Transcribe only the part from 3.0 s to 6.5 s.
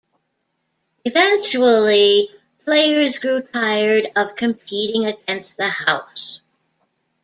grew tired of competing against the house.